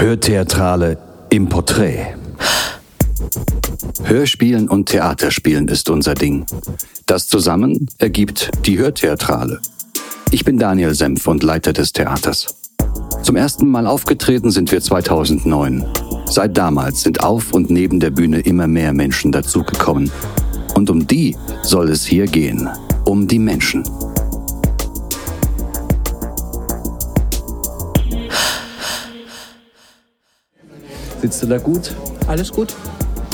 Hörtheatrale 0.00 0.96
im 1.28 1.50
Porträt. 1.50 2.14
Hörspielen 4.02 4.66
und 4.66 4.86
Theaterspielen 4.86 5.68
ist 5.68 5.90
unser 5.90 6.14
Ding. 6.14 6.46
Das 7.04 7.28
zusammen 7.28 7.86
ergibt 7.98 8.50
die 8.64 8.78
Hörtheatrale. 8.78 9.60
Ich 10.30 10.42
bin 10.42 10.58
Daniel 10.58 10.94
Senf 10.94 11.26
und 11.28 11.42
Leiter 11.42 11.74
des 11.74 11.92
Theaters. 11.92 12.46
Zum 13.22 13.36
ersten 13.36 13.68
Mal 13.68 13.86
aufgetreten 13.86 14.50
sind 14.50 14.72
wir 14.72 14.80
2009. 14.80 15.84
Seit 16.24 16.56
damals 16.56 17.02
sind 17.02 17.22
auf 17.22 17.52
und 17.52 17.68
neben 17.68 18.00
der 18.00 18.10
Bühne 18.10 18.40
immer 18.40 18.68
mehr 18.68 18.94
Menschen 18.94 19.32
dazugekommen. 19.32 20.10
Und 20.74 20.88
um 20.88 21.06
die 21.06 21.36
soll 21.62 21.90
es 21.90 22.06
hier 22.06 22.24
gehen. 22.24 22.70
Um 23.04 23.28
die 23.28 23.38
Menschen. 23.38 23.84
Sitzt 31.20 31.42
du 31.42 31.46
da 31.46 31.58
gut? 31.58 31.94
Alles 32.26 32.50
gut. 32.50 32.74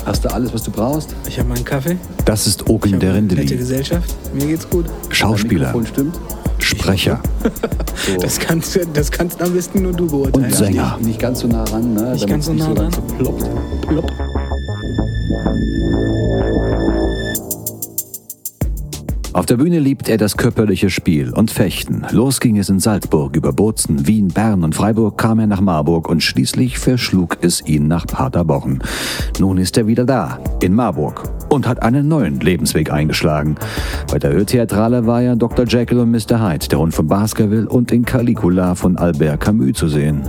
Hast 0.05 0.25
du 0.25 0.33
alles, 0.33 0.53
was 0.55 0.63
du 0.63 0.71
brauchst? 0.71 1.15
Ich 1.29 1.39
habe 1.39 1.49
meinen 1.49 1.65
Kaffee. 1.65 1.97
Das 2.25 2.47
ist 2.47 2.69
Ogen 2.69 2.95
Ich 2.95 2.99
der 2.99 3.09
habe 3.11 3.19
eine 3.19 3.27
nette 3.27 3.41
Rindeli. 3.41 3.57
Gesellschaft. 3.59 4.15
Mir 4.35 4.47
geht's 4.47 4.69
gut. 4.69 4.87
Schauspieler, 5.11 5.67
Mikrofon 5.69 5.87
stimmt. 5.87 6.19
Sprecher 6.59 7.21
Das 8.21 8.39
kannst, 8.39 8.79
das 8.95 9.11
kannst 9.11 9.41
am 9.43 9.53
besten 9.53 9.83
nur 9.83 9.93
du 9.93 10.07
beurteilen. 10.09 10.47
und 10.47 10.55
Sänger. 10.55 10.99
Nicht 11.01 11.19
ganz 11.21 11.41
so 11.41 11.47
nah 11.49 11.65
ran, 11.65 11.95
ne? 11.95 12.13
Nicht 12.13 12.23
damit 12.23 12.29
ganz 12.29 12.47
so 12.47 12.53
nah 12.55 12.69
nicht 12.69 12.81
ran. 12.81 12.93
so 12.93 13.01
ploppt. 13.03 13.51
Plopp. 13.87 14.13
Auf 19.37 19.45
der 19.45 19.59
Bühne 19.59 19.81
liebt 19.81 20.09
er 20.09 20.17
das 20.17 20.39
körperliche 20.39 20.89
Spiel 20.89 21.31
und 21.31 21.51
Fechten. 21.51 22.07
Los 22.11 22.41
ging 22.41 22.57
es 22.57 22.71
in 22.71 22.81
Salzburg, 22.81 23.37
über 23.37 23.53
Bozen, 23.53 24.07
Wien, 24.07 24.29
Bern 24.29 24.65
und 24.65 24.75
Freiburg 24.75 25.19
kam 25.19 25.41
er 25.41 25.47
nach 25.47 25.61
Marburg 25.61 26.09
und 26.09 26.23
schließlich 26.23 26.79
verschlug 26.79 27.37
es 27.43 27.61
ihn 27.67 27.87
nach 27.87 28.07
Paderborn. 28.07 28.83
Nun 29.39 29.59
ist 29.59 29.77
er 29.77 29.87
wieder 29.87 30.07
da, 30.07 30.39
in 30.63 30.73
Marburg 30.73 31.31
und 31.51 31.69
hat 31.69 31.83
einen 31.83 32.09
neuen 32.09 32.41
Lebensweg 32.41 32.91
eingeschlagen. 32.91 33.57
Bei 34.11 34.19
der 34.19 34.33
Hörtheatrale 34.33 35.07
war 35.07 35.21
er 35.21 35.37
Dr. 35.37 35.67
Jekyll 35.67 35.99
und 35.99 36.13
Mr. 36.13 36.41
Hyde, 36.41 36.69
der 36.69 36.79
Hund 36.79 36.95
von 36.95 37.07
Baskerville 37.07 37.69
und 37.69 37.93
in 37.93 38.07
Caligula 38.07 38.75
von 38.75 38.97
Albert 38.97 39.41
Camus 39.43 39.77
zu 39.77 39.89
sehen. 39.89 40.23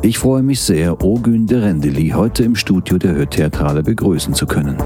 Ich 0.00 0.16
freue 0.16 0.44
mich 0.44 0.60
sehr, 0.60 1.02
Ogün 1.02 1.48
de 1.48 1.58
Rendeli 1.58 2.10
heute 2.10 2.44
im 2.44 2.54
Studio 2.54 2.98
der 2.98 3.16
Hörtheatrale 3.16 3.82
begrüßen 3.82 4.32
zu 4.32 4.46
können. 4.46 4.76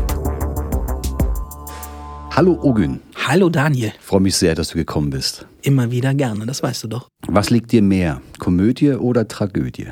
Hallo 2.34 2.58
Ogün. 2.62 3.00
Hallo 3.30 3.50
Daniel. 3.50 3.92
Freue 4.00 4.22
mich 4.22 4.36
sehr, 4.36 4.54
dass 4.54 4.68
du 4.68 4.78
gekommen 4.78 5.10
bist. 5.10 5.44
Immer 5.60 5.90
wieder 5.90 6.14
gerne, 6.14 6.46
das 6.46 6.62
weißt 6.62 6.84
du 6.84 6.88
doch. 6.88 7.08
Was 7.26 7.50
liegt 7.50 7.72
dir 7.72 7.82
mehr, 7.82 8.22
Komödie 8.38 8.92
oder 8.92 9.28
Tragödie? 9.28 9.88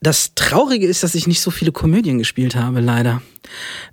Das 0.00 0.34
Traurige 0.34 0.86
ist, 0.86 1.02
dass 1.02 1.14
ich 1.14 1.26
nicht 1.26 1.42
so 1.42 1.50
viele 1.50 1.70
Komödien 1.70 2.16
gespielt 2.16 2.56
habe, 2.56 2.80
leider. 2.80 3.20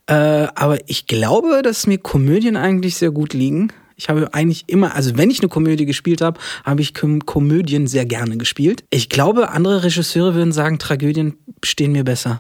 Äh, 0.05 0.13
aber 0.55 0.77
ich 0.87 1.07
glaube, 1.07 1.61
dass 1.61 1.87
mir 1.87 1.97
Komödien 1.97 2.55
eigentlich 2.55 2.95
sehr 2.95 3.11
gut 3.11 3.33
liegen. 3.33 3.73
Ich 3.97 4.07
habe 4.07 4.33
eigentlich 4.33 4.63
immer, 4.67 4.95
also 4.95 5.17
wenn 5.17 5.29
ich 5.29 5.41
eine 5.41 5.49
Komödie 5.49 5.85
gespielt 5.85 6.21
habe, 6.21 6.39
habe 6.63 6.81
ich 6.81 6.93
Kom 6.93 7.25
Komödien 7.25 7.85
sehr 7.85 8.05
gerne 8.05 8.37
gespielt. 8.37 8.85
Ich 8.91 9.09
glaube, 9.09 9.49
andere 9.49 9.83
Regisseure 9.83 10.35
würden 10.35 10.53
sagen, 10.53 10.79
Tragödien 10.79 11.35
stehen 11.65 11.91
mir 11.91 12.05
besser. 12.05 12.39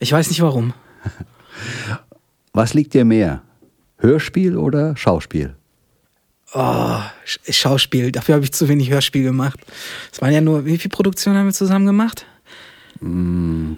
Ich 0.00 0.10
weiß 0.10 0.30
nicht 0.30 0.40
warum. 0.40 0.72
Was 2.54 2.72
liegt 2.72 2.94
dir 2.94 3.04
mehr, 3.04 3.42
Hörspiel 3.98 4.56
oder 4.56 4.96
Schauspiel? 4.96 5.54
Oh, 6.52 6.98
Sch- 7.26 7.52
Schauspiel. 7.52 8.12
Dafür 8.12 8.36
habe 8.36 8.44
ich 8.44 8.52
zu 8.52 8.68
wenig 8.68 8.90
Hörspiel 8.90 9.22
gemacht. 9.24 9.58
Es 10.12 10.20
waren 10.22 10.32
ja 10.32 10.40
nur, 10.40 10.64
wie 10.66 10.78
viele 10.78 10.90
Produktionen 10.90 11.36
haben 11.38 11.46
wir 11.46 11.52
zusammen 11.52 11.86
gemacht? 11.86 12.26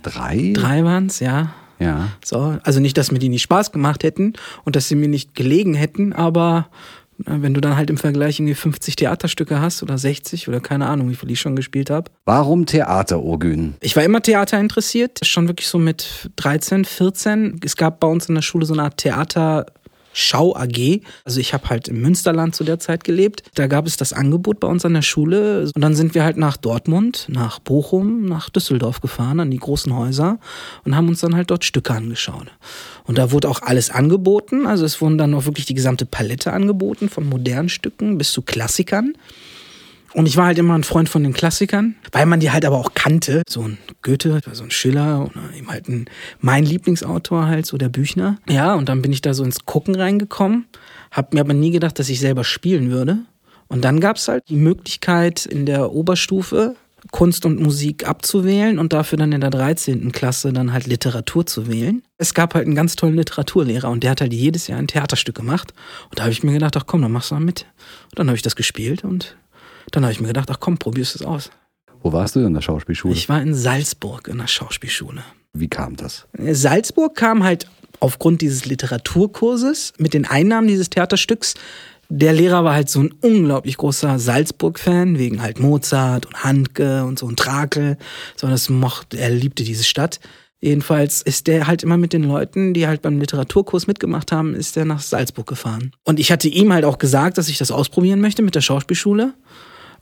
Drei? 0.03 0.53
Drei 0.55 0.85
waren's, 0.85 1.21
ja. 1.21 1.55
Ja. 1.79 2.09
So, 2.25 2.59
also 2.63 2.81
nicht, 2.81 2.97
dass 2.97 3.13
mir 3.13 3.19
die 3.19 3.29
nicht 3.29 3.43
Spaß 3.43 3.73
gemacht 3.73 4.03
hätten 4.03 4.35
und 4.65 4.77
dass 4.77 4.89
sie 4.89 4.95
mir 4.95 5.09
nicht 5.09 5.35
gelegen 5.35 5.75
hätten, 5.75 6.13
aber 6.13 6.69
wenn 7.19 7.55
du 7.55 7.61
dann 7.63 7.77
halt 7.77 7.89
im 7.89 7.97
Vergleich 7.97 8.39
irgendwie 8.39 8.55
50 8.55 8.95
Theaterstücke 8.97 9.59
hast 9.61 9.83
oder 9.83 9.97
60 9.97 10.49
oder 10.49 10.61
keine 10.61 10.87
Ahnung, 10.87 11.09
wie 11.11 11.15
viel 11.15 11.31
ich 11.31 11.41
schon 11.41 11.57
gespielt 11.57 11.89
habe. 11.89 12.11
Warum 12.27 12.67
Theater, 12.67 13.23
Ogün? 13.23 13.75
Ich 13.81 13.97
war 13.97 14.05
immer 14.05 14.21
Theater 14.23 14.61
interessiert, 14.61 15.21
schon 15.27 15.49
wirklich 15.49 15.67
so 15.69 15.79
mit 15.79 16.31
13, 16.37 16.85
14. 16.85 17.61
Es 17.65 17.77
gab 17.77 18.01
bei 18.01 18.07
uns 18.07 18.29
in 18.29 18.35
der 18.35 18.43
Schule 18.43 18.67
so 18.67 18.75
eine 18.75 18.83
Art 18.85 18.99
Theater. 18.99 19.65
Schau 20.19 20.57
AG. 20.57 21.03
Also 21.27 21.41
ich 21.41 21.53
habe 21.53 21.69
halt 21.69 21.89
im 21.89 22.01
Münsterland 22.01 22.57
zu 22.57 22.65
der 22.65 22.79
Zeit 22.79 23.05
gelebt. 23.05 23.43
Da 23.55 23.67
gab 23.67 23.87
es 23.87 23.99
das 23.99 24.15
Angebot 24.15 24.61
bei 24.61 24.67
uns 24.67 24.83
an 24.87 24.95
der 24.95 25.03
Schule. 25.03 25.71
Und 25.75 25.83
dann 25.83 25.95
sind 25.95 26.15
wir 26.15 26.25
halt 26.25 26.39
nach 26.39 26.57
Dortmund, 26.57 27.27
nach 27.29 27.59
Bochum, 27.59 28.25
nach 28.25 28.49
Düsseldorf 28.49 29.03
gefahren, 29.03 29.41
an 29.41 29.51
die 29.51 29.59
großen 29.59 29.95
Häuser 29.95 30.39
und 30.85 30.97
haben 30.97 31.09
uns 31.09 31.21
dann 31.21 31.37
halt 31.37 31.51
dort 31.51 31.67
Stücke 31.67 31.93
angeschaut. 31.93 32.47
Und 33.05 33.19
da 33.19 33.31
wurde 33.31 33.51
auch 33.51 33.61
alles 33.61 33.91
angeboten. 33.91 34.67
Also 34.67 34.87
es 34.87 35.03
wurden 35.03 35.19
dann 35.19 35.35
auch 35.35 35.45
wirklich 35.45 35.67
die 35.67 35.75
gesamte 35.75 36.07
Palette 36.07 36.51
angeboten, 36.51 37.11
von 37.11 37.29
modernen 37.29 37.69
Stücken 37.69 38.17
bis 38.17 38.33
zu 38.33 38.41
Klassikern. 38.41 39.13
Und 40.17 40.25
ich 40.25 40.39
war 40.39 40.47
halt 40.47 40.57
immer 40.57 40.75
ein 40.75 40.83
Freund 40.83 41.11
von 41.11 41.23
den 41.23 41.35
Klassikern, 41.35 41.95
weil 42.11 42.25
man 42.25 42.41
die 42.41 42.51
halt 42.51 42.65
aber 42.65 42.79
auch 42.79 42.95
kannte. 42.95 43.43
So 43.47 43.61
ein 43.61 43.77
Goethe, 44.01 44.41
so 44.51 44.65
ein 44.65 44.71
Schiller 44.71 45.27
oder 45.27 45.55
eben 45.55 45.69
halt 45.69 45.91
ein, 45.91 46.07
mein 46.41 46.65
Lieblingsautor 46.65 47.47
halt, 47.47 47.67
so 47.67 47.77
der 47.77 47.91
Büchner. 47.91 48.39
Ja, 48.49 48.75
und 48.77 48.89
dann 48.89 49.03
bin 49.03 49.13
ich 49.13 49.21
da 49.21 49.35
so 49.35 49.45
ins 49.45 49.67
Gucken 49.67 49.95
reingekommen, 49.95 50.65
hab 51.11 51.35
mir 51.35 51.41
aber 51.41 51.53
nie 51.53 51.71
gedacht, 51.71 51.99
dass 51.99 52.09
ich 52.09 52.19
selber 52.19 52.45
spielen 52.45 52.91
würde. 52.91 53.19
Und 53.69 53.85
dann 53.85 54.01
gab's 54.01 54.27
halt 54.29 54.49
die 54.49 54.57
Möglichkeit 54.57 55.45
in 55.45 55.67
der 55.67 55.93
Oberstufe 55.93 56.77
Kunst 57.13 57.45
und 57.45 57.61
Musik 57.61 58.09
abzuwählen 58.09 58.79
und 58.79 58.93
dafür 58.93 59.19
dann 59.19 59.33
in 59.33 59.41
der 59.41 59.51
13. 59.51 60.13
Klasse 60.13 60.53
dann 60.53 60.73
halt 60.73 60.87
Literatur 60.87 61.47
zu 61.47 61.69
wählen. 61.69 62.03
Es 62.19 62.35
gab 62.35 62.55
halt 62.55 62.67
einen 62.67 62.75
ganz 62.75 62.97
tollen 62.97 63.17
Literaturlehrer 63.17 63.91
und 63.91 64.03
der 64.03 64.13
hat 64.13 64.23
halt 64.23 64.33
jedes 64.33 64.67
Jahr 64.67 64.79
ein 64.79 64.89
Theaterstück 64.89 65.37
gemacht. 65.37 65.75
Und 66.11 66.19
da 66.19 66.25
habe 66.25 66.33
ich 66.33 66.43
mir 66.43 66.53
gedacht, 66.53 66.77
ach 66.77 66.87
komm, 66.87 67.03
dann 67.03 67.13
machst 67.13 67.31
du 67.31 67.35
mal 67.35 67.41
mit. 67.41 67.67
Und 68.07 68.19
dann 68.19 68.29
habe 68.29 68.37
ich 68.37 68.43
das 68.43 68.57
gespielt 68.57 69.05
und 69.05 69.37
dann 69.91 70.05
habe 70.05 70.13
ich 70.13 70.21
mir 70.21 70.29
gedacht, 70.29 70.51
ach 70.51 70.61
komm, 70.61 70.79
probierst 70.79 71.17
es 71.17 71.23
aus. 71.23 71.51
Wo 72.03 72.13
warst 72.13 72.37
du 72.37 72.41
in 72.41 72.55
der 72.55 72.61
Schauspielschule? 72.61 73.15
Ich 73.15 73.29
war 73.29 73.41
in 73.41 73.55
Salzburg 73.55 74.29
in 74.29 74.39
der 74.39 74.47
Schauspielschule. 74.47 75.23
Wie 75.53 75.69
kam 75.69 75.97
das? 75.97 76.27
Salzburg 76.39 77.15
kam 77.15 77.43
halt 77.43 77.67
aufgrund 78.01 78.43
dieses 78.43 78.67
Literaturkurses 78.67 79.95
mit 79.99 80.15
den 80.15 80.27
Einnahmen 80.27 80.69
dieses 80.69 80.91
Theaterstücks. 80.91 81.55
Der 82.09 82.33
Lehrer 82.33 82.63
war 82.63 82.75
halt 82.75 82.89
so 82.89 83.01
ein 83.01 83.13
unglaublich 83.21 83.77
großer 83.79 84.19
Salzburg-Fan, 84.19 85.19
wegen 85.19 85.43
halt 85.43 85.59
Mozart 85.59 86.27
und 86.27 86.45
Handke 86.45 87.05
und 87.05 87.19
so 87.19 87.27
und 87.27 87.39
Trakel. 87.39 87.97
So, 88.37 88.47
das 88.47 88.69
mochte, 88.69 89.19
er 89.19 89.31
liebte 89.31 89.65
diese 89.65 89.83
Stadt. 89.83 90.21
Jedenfalls 90.61 91.21
ist 91.23 91.49
der 91.49 91.67
halt 91.67 91.83
immer 91.83 91.97
mit 91.97 92.13
den 92.13 92.23
Leuten, 92.23 92.73
die 92.73 92.87
halt 92.87 93.03
beim 93.03 93.19
Literaturkurs 93.19 93.87
mitgemacht 93.87 94.33
haben, 94.33 94.55
ist 94.55 94.77
der 94.77 94.85
nach 94.85 95.01
Salzburg 95.01 95.47
gefahren. 95.47 95.93
Und 96.05 96.19
ich 96.19 96.33
hatte 96.33 96.49
ihm 96.49 96.73
halt 96.73 96.85
auch 96.85 96.99
gesagt, 96.99 97.39
dass 97.39 97.49
ich 97.49 97.59
das 97.59 97.71
ausprobieren 97.71 98.21
möchte 98.21 98.43
mit 98.43 98.55
der 98.55 98.63
Schauspielschule. 98.63 99.35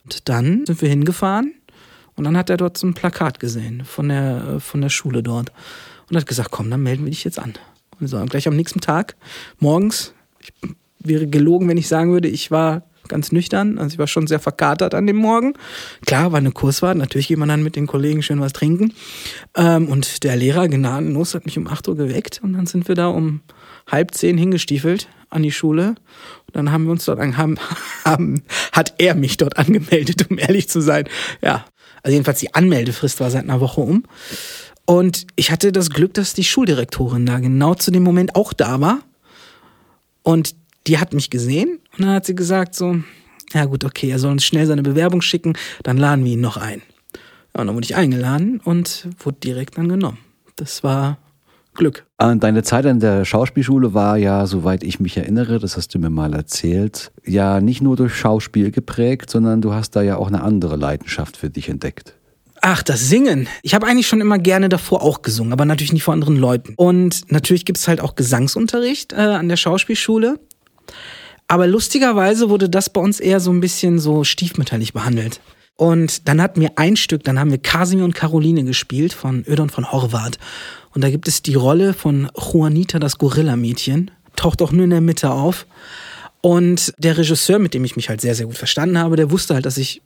Und 0.04 0.28
dann 0.28 0.66
sind 0.66 0.80
wir 0.82 0.88
hingefahren 0.88 1.54
und 2.14 2.24
dann 2.24 2.36
hat 2.36 2.50
er 2.50 2.56
dort 2.56 2.76
so 2.76 2.86
ein 2.86 2.94
Plakat 2.94 3.40
gesehen 3.40 3.84
von 3.84 4.08
der, 4.08 4.60
von 4.60 4.80
der 4.80 4.90
Schule 4.90 5.22
dort 5.22 5.52
und 6.08 6.16
hat 6.16 6.26
gesagt, 6.26 6.50
komm, 6.50 6.70
dann 6.70 6.82
melden 6.82 7.04
wir 7.04 7.10
dich 7.10 7.24
jetzt 7.24 7.38
an. 7.38 7.54
Und 7.98 8.08
so, 8.08 8.22
gleich 8.26 8.46
am 8.46 8.56
nächsten 8.56 8.80
Tag, 8.80 9.16
morgens, 9.58 10.12
ich 10.40 10.52
wäre 10.98 11.26
gelogen, 11.26 11.68
wenn 11.68 11.76
ich 11.76 11.88
sagen 11.88 12.12
würde, 12.12 12.28
ich 12.28 12.50
war 12.50 12.82
ganz 13.08 13.32
nüchtern, 13.32 13.78
also 13.78 13.94
ich 13.94 13.98
war 13.98 14.06
schon 14.06 14.26
sehr 14.26 14.40
verkatert 14.40 14.94
an 14.94 15.06
dem 15.06 15.16
Morgen. 15.16 15.54
Klar, 16.06 16.32
war 16.32 16.38
eine 16.38 16.52
Kursfahrt, 16.52 16.96
natürlich 16.96 17.28
geht 17.28 17.38
man 17.38 17.48
dann 17.48 17.62
mit 17.62 17.76
den 17.76 17.86
Kollegen 17.86 18.22
schön 18.22 18.40
was 18.40 18.52
trinken. 18.52 18.92
Ähm, 19.56 19.88
und 19.88 20.24
der 20.24 20.36
Lehrer 20.36 20.68
gnadenlos 20.68 21.34
hat 21.34 21.44
mich 21.44 21.58
um 21.58 21.66
8 21.66 21.88
Uhr 21.88 21.96
geweckt 21.96 22.40
und 22.42 22.54
dann 22.54 22.66
sind 22.66 22.88
wir 22.88 22.94
da 22.94 23.08
um 23.08 23.40
halb 23.90 24.14
zehn 24.14 24.38
hingestiefelt 24.38 25.08
an 25.30 25.42
die 25.42 25.52
Schule. 25.52 25.88
Und 26.46 26.56
dann 26.56 26.72
haben 26.72 26.84
wir 26.84 26.92
uns 26.92 27.04
dort 27.04 27.20
an, 27.20 27.36
haben, 27.36 27.56
haben, 28.04 28.42
hat 28.72 28.94
er 28.98 29.14
mich 29.14 29.36
dort 29.36 29.56
angemeldet, 29.56 30.30
um 30.30 30.38
ehrlich 30.38 30.68
zu 30.68 30.80
sein. 30.80 31.08
Ja. 31.42 31.64
Also 32.02 32.14
jedenfalls 32.14 32.40
die 32.40 32.54
Anmeldefrist 32.54 33.20
war 33.20 33.30
seit 33.30 33.44
einer 33.44 33.60
Woche 33.60 33.80
um. 33.80 34.04
Und 34.86 35.26
ich 35.36 35.50
hatte 35.50 35.72
das 35.72 35.88
Glück, 35.88 36.12
dass 36.14 36.34
die 36.34 36.44
Schuldirektorin 36.44 37.24
da 37.24 37.38
genau 37.38 37.74
zu 37.74 37.90
dem 37.90 38.02
Moment 38.02 38.36
auch 38.36 38.52
da 38.52 38.80
war. 38.80 38.98
Und 40.22 40.54
die 40.86 40.98
hat 40.98 41.12
mich 41.12 41.30
gesehen 41.30 41.78
und 41.96 42.04
dann 42.04 42.14
hat 42.14 42.26
sie 42.26 42.34
gesagt 42.34 42.74
so, 42.74 42.96
ja 43.52 43.64
gut, 43.64 43.84
okay, 43.84 44.10
er 44.10 44.18
soll 44.18 44.32
uns 44.32 44.44
schnell 44.44 44.66
seine 44.66 44.82
Bewerbung 44.82 45.22
schicken, 45.22 45.54
dann 45.82 45.96
laden 45.96 46.24
wir 46.24 46.32
ihn 46.32 46.40
noch 46.40 46.56
ein. 46.56 46.82
Ja, 47.54 47.60
und 47.60 47.68
dann 47.68 47.76
wurde 47.76 47.84
ich 47.84 47.96
eingeladen 47.96 48.60
und 48.64 49.08
wurde 49.20 49.38
direkt 49.42 49.78
angenommen. 49.78 50.18
Das 50.56 50.82
war 50.82 51.18
Glück. 51.74 52.06
Ah, 52.18 52.34
Deine 52.34 52.62
Zeit 52.62 52.86
an 52.86 53.00
der 53.00 53.24
Schauspielschule 53.24 53.94
war 53.94 54.16
ja, 54.16 54.46
soweit 54.46 54.82
ich 54.84 55.00
mich 55.00 55.16
erinnere, 55.16 55.58
das 55.58 55.76
hast 55.76 55.94
du 55.94 55.98
mir 55.98 56.10
mal 56.10 56.32
erzählt, 56.32 57.12
ja 57.24 57.60
nicht 57.60 57.82
nur 57.82 57.96
durch 57.96 58.14
Schauspiel 58.14 58.70
geprägt, 58.70 59.30
sondern 59.30 59.60
du 59.60 59.72
hast 59.72 59.96
da 59.96 60.02
ja 60.02 60.16
auch 60.16 60.28
eine 60.28 60.42
andere 60.42 60.76
Leidenschaft 60.76 61.36
für 61.36 61.50
dich 61.50 61.68
entdeckt. 61.68 62.14
Ach, 62.60 62.82
das 62.82 63.08
Singen. 63.08 63.46
Ich 63.62 63.74
habe 63.74 63.86
eigentlich 63.86 64.06
schon 64.06 64.22
immer 64.22 64.38
gerne 64.38 64.70
davor 64.70 65.02
auch 65.02 65.20
gesungen, 65.20 65.52
aber 65.52 65.66
natürlich 65.66 65.92
nicht 65.92 66.04
vor 66.04 66.14
anderen 66.14 66.36
Leuten. 66.36 66.72
Und 66.76 67.30
natürlich 67.30 67.66
gibt's 67.66 67.88
halt 67.88 68.00
auch 68.00 68.14
Gesangsunterricht 68.14 69.12
äh, 69.12 69.16
an 69.16 69.48
der 69.50 69.56
Schauspielschule. 69.56 70.38
Aber 71.46 71.66
lustigerweise 71.66 72.48
wurde 72.48 72.68
das 72.68 72.90
bei 72.90 73.00
uns 73.00 73.20
eher 73.20 73.40
so 73.40 73.52
ein 73.52 73.60
bisschen 73.60 73.98
so 73.98 74.24
stiefmütterlich 74.24 74.92
behandelt. 74.92 75.40
Und 75.76 76.28
dann 76.28 76.40
hatten 76.40 76.60
wir 76.60 76.72
ein 76.76 76.96
Stück, 76.96 77.24
dann 77.24 77.38
haben 77.38 77.50
wir 77.50 77.58
Casimir 77.58 78.04
und 78.04 78.14
Caroline 78.14 78.64
gespielt 78.64 79.12
von 79.12 79.44
Ödon 79.46 79.70
von 79.70 79.90
Horvath. 79.90 80.38
Und 80.94 81.02
da 81.02 81.10
gibt 81.10 81.26
es 81.26 81.42
die 81.42 81.54
Rolle 81.54 81.92
von 81.92 82.30
Juanita, 82.36 82.98
das 82.98 83.18
Gorilla-Mädchen. 83.18 84.12
Taucht 84.36 84.62
auch 84.62 84.72
nur 84.72 84.84
in 84.84 84.90
der 84.90 85.00
Mitte 85.00 85.30
auf. 85.30 85.66
Und 86.40 86.92
der 86.98 87.18
Regisseur, 87.18 87.58
mit 87.58 87.74
dem 87.74 87.84
ich 87.84 87.96
mich 87.96 88.08
halt 88.08 88.20
sehr, 88.20 88.34
sehr 88.34 88.46
gut 88.46 88.58
verstanden 88.58 88.98
habe, 88.98 89.16
der 89.16 89.30
wusste 89.30 89.54
halt, 89.54 89.66
dass 89.66 89.76
ich, 89.76 90.02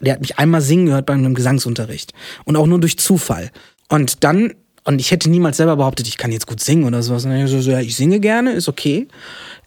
der 0.00 0.14
hat 0.14 0.20
mich 0.20 0.38
einmal 0.38 0.62
singen 0.62 0.86
gehört 0.86 1.06
bei 1.06 1.12
einem 1.12 1.34
Gesangsunterricht. 1.34 2.12
Und 2.44 2.56
auch 2.56 2.66
nur 2.66 2.80
durch 2.80 2.98
Zufall. 2.98 3.50
Und 3.88 4.24
dann, 4.24 4.54
und 4.84 5.00
ich 5.00 5.10
hätte 5.10 5.30
niemals 5.30 5.58
selber 5.58 5.76
behauptet, 5.76 6.08
ich 6.08 6.18
kann 6.18 6.32
jetzt 6.32 6.46
gut 6.46 6.60
singen 6.60 6.84
oder 6.84 7.02
sowas. 7.02 7.24
Und 7.24 7.30
dann 7.30 7.46
so, 7.46 7.60
so, 7.60 7.70
ja, 7.70 7.80
ich 7.80 7.94
singe 7.94 8.18
gerne, 8.18 8.52
ist 8.52 8.68
okay. 8.68 9.06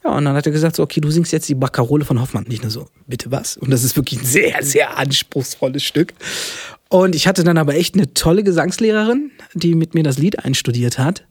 Ja, 0.04 0.10
und 0.10 0.24
dann 0.26 0.34
hat 0.34 0.44
er 0.46 0.52
gesagt, 0.52 0.76
so, 0.76 0.82
okay, 0.82 1.00
du 1.00 1.10
singst 1.10 1.32
jetzt 1.32 1.48
die 1.48 1.54
Baccarole 1.54 2.04
von 2.04 2.20
Hoffmann. 2.20 2.44
Nicht 2.48 2.62
nur 2.62 2.70
so, 2.70 2.88
bitte 3.06 3.30
was? 3.30 3.56
Und 3.56 3.70
das 3.70 3.82
ist 3.82 3.96
wirklich 3.96 4.20
ein 4.20 4.26
sehr, 4.26 4.62
sehr 4.62 4.98
anspruchsvolles 4.98 5.82
Stück. 5.82 6.12
Und 6.88 7.14
ich 7.14 7.26
hatte 7.26 7.44
dann 7.44 7.58
aber 7.58 7.74
echt 7.74 7.94
eine 7.94 8.12
tolle 8.12 8.44
Gesangslehrerin, 8.44 9.30
die 9.54 9.74
mit 9.74 9.94
mir 9.94 10.02
das 10.02 10.18
Lied 10.18 10.44
einstudiert 10.44 10.98
hat. 10.98 11.24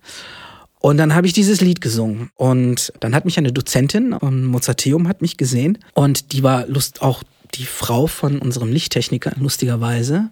Und 0.79 0.97
dann 0.97 1.15
habe 1.15 1.27
ich 1.27 1.33
dieses 1.33 1.61
Lied 1.61 1.79
gesungen. 1.79 2.29
Und 2.35 2.91
dann 2.99 3.15
hat 3.15 3.25
mich 3.25 3.37
eine 3.37 3.53
Dozentin 3.53 4.13
am 4.13 4.45
Mozarteum 4.45 5.07
hat 5.07 5.21
mich 5.21 5.37
gesehen. 5.37 5.77
Und 5.93 6.33
die 6.33 6.43
war 6.43 6.67
lust 6.67 7.01
auch 7.01 7.23
die 7.53 7.65
Frau 7.65 8.07
von 8.07 8.39
unserem 8.39 8.71
Lichttechniker, 8.71 9.31
lustigerweise. 9.39 10.29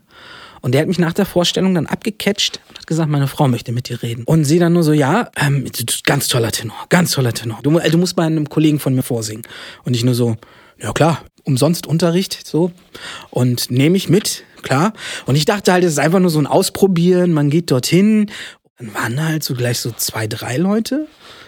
Und 0.63 0.71
der 0.71 0.81
hat 0.81 0.87
mich 0.87 0.97
nach 0.97 1.11
der 1.11 1.25
Vorstellung 1.25 1.75
dann 1.75 1.87
abgecatcht 1.87 2.61
und 2.69 2.77
hat 2.77 2.87
gesagt, 2.87 3.09
meine 3.09 3.27
Frau 3.27 3.49
möchte 3.49 3.73
mit 3.73 3.89
dir 3.89 4.01
reden. 4.01 4.23
Und 4.23 4.45
sie 4.45 4.59
dann 4.59 4.71
nur 4.71 4.83
so, 4.83 4.93
ja, 4.93 5.29
ähm, 5.35 5.65
ganz 6.03 6.29
toller 6.29 6.53
Tenor, 6.53 6.85
ganz 6.87 7.11
toller 7.11 7.33
Tenor. 7.33 7.59
Du, 7.63 7.77
du 7.77 7.97
musst 7.97 8.15
bei 8.15 8.23
einem 8.23 8.47
Kollegen 8.47 8.79
von 8.79 8.95
mir 8.95 9.03
vorsingen. 9.03 9.43
Und 9.83 9.93
ich 9.93 10.05
nur 10.05 10.15
so, 10.15 10.37
ja 10.81 10.93
klar, 10.93 11.21
umsonst 11.43 11.85
Unterricht, 11.85 12.47
so. 12.47 12.71
Und 13.29 13.71
nehme 13.71 13.97
ich 13.97 14.07
mit, 14.07 14.45
klar. 14.61 14.93
Und 15.25 15.35
ich 15.35 15.43
dachte 15.43 15.73
halt, 15.73 15.83
es 15.83 15.91
ist 15.91 15.99
einfach 15.99 16.21
nur 16.21 16.29
so 16.29 16.39
ein 16.39 16.47
Ausprobieren, 16.47 17.33
man 17.33 17.49
geht 17.49 17.69
dorthin. 17.69 18.31
Dann 18.77 18.93
waren 18.93 19.17
da 19.17 19.25
halt 19.25 19.43
so 19.43 19.55
gleich 19.55 19.79
so 19.79 19.91
zwei, 19.91 20.27
drei 20.27 20.55
Leute. 20.55 21.07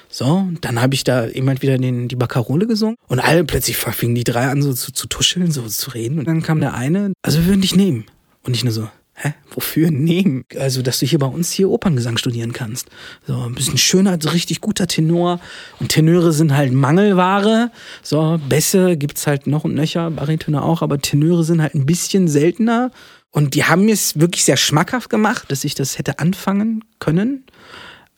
So, 0.09 0.45
dann 0.59 0.81
habe 0.81 0.93
ich 0.93 1.05
da 1.05 1.25
eben 1.27 1.47
halt 1.47 1.61
wieder 1.61 1.77
den, 1.77 2.09
die 2.09 2.17
Baccarole 2.17 2.67
gesungen 2.67 2.95
und 3.07 3.19
alle 3.19 3.43
plötzlich 3.43 3.77
fingen 3.77 4.15
die 4.15 4.23
drei 4.23 4.47
an 4.47 4.61
so 4.61 4.73
zu, 4.73 4.93
zu 4.93 5.07
tuscheln, 5.07 5.51
so 5.51 5.67
zu 5.67 5.91
reden 5.91 6.19
und 6.19 6.27
dann 6.27 6.41
kam 6.41 6.61
der 6.61 6.73
eine, 6.73 7.11
also 7.21 7.39
wir 7.39 7.47
würden 7.47 7.61
dich 7.61 7.75
nehmen. 7.75 8.05
Und 8.43 8.55
ich 8.55 8.63
nur 8.63 8.71
so, 8.71 8.87
Hä? 9.17 9.33
Wofür 9.49 9.91
nehmen? 9.91 10.43
Also, 10.59 10.81
dass 10.81 10.99
du 10.99 11.05
hier 11.05 11.19
bei 11.19 11.25
uns 11.25 11.51
hier 11.51 11.69
Operngesang 11.69 12.17
studieren 12.17 12.51
kannst. 12.51 12.89
So, 13.25 13.33
ein 13.43 13.55
bisschen 13.55 13.77
schöner, 13.77 14.19
richtig 14.33 14.59
guter 14.59 14.87
Tenor. 14.87 15.39
Und 15.79 15.89
Tenöre 15.89 16.33
sind 16.33 16.55
halt 16.55 16.73
Mangelware. 16.73 17.71
So, 18.03 18.39
Bässe 18.49 18.97
gibt's 18.97 19.25
halt 19.25 19.47
noch 19.47 19.63
und 19.63 19.73
nöcher, 19.73 20.11
Baritöne 20.11 20.61
auch, 20.61 20.81
aber 20.81 20.99
Tenöre 20.99 21.45
sind 21.45 21.61
halt 21.61 21.75
ein 21.75 21.85
bisschen 21.85 22.27
seltener. 22.27 22.91
Und 23.31 23.53
die 23.53 23.63
haben 23.63 23.85
mir 23.85 23.93
es 23.93 24.19
wirklich 24.19 24.43
sehr 24.43 24.57
schmackhaft 24.57 25.09
gemacht, 25.09 25.49
dass 25.49 25.63
ich 25.63 25.75
das 25.75 25.97
hätte 25.97 26.19
anfangen 26.19 26.83
können. 26.99 27.45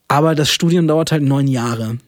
Aber 0.07 0.33
das 0.33 0.51
Studium 0.51 0.88
dauert 0.88 1.11
halt 1.11 1.23
neun 1.23 1.47
Jahre. 1.47 2.00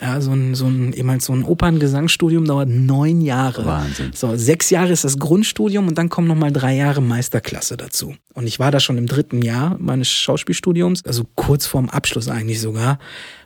Ja, 0.00 0.20
so 0.20 0.32
ein, 0.32 0.54
so 0.54 0.66
ein, 0.66 0.94
eben 0.94 1.10
halt 1.10 1.20
so 1.20 1.34
ein 1.34 1.44
Operngesangsstudium 1.44 2.46
dauert 2.46 2.68
neun 2.68 3.20
Jahre. 3.20 3.66
Wahnsinn. 3.66 4.12
So, 4.14 4.34
sechs 4.34 4.70
Jahre 4.70 4.92
ist 4.92 5.04
das 5.04 5.18
Grundstudium 5.18 5.88
und 5.88 5.98
dann 5.98 6.08
kommen 6.08 6.26
nochmal 6.26 6.52
drei 6.52 6.74
Jahre 6.74 7.02
Meisterklasse 7.02 7.76
dazu. 7.76 8.14
Und 8.32 8.46
ich 8.46 8.58
war 8.58 8.70
da 8.70 8.80
schon 8.80 8.96
im 8.96 9.06
dritten 9.06 9.42
Jahr 9.42 9.76
meines 9.78 10.10
Schauspielstudiums, 10.10 11.04
also 11.04 11.24
kurz 11.34 11.66
vorm 11.66 11.90
Abschluss 11.90 12.28
eigentlich 12.28 12.60
sogar. 12.60 12.98